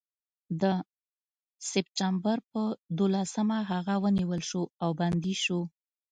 [0.61, 0.63] د
[1.69, 2.67] سپټمبر پر
[2.99, 5.59] دولسمه هغه ونیول شو او بندي شو.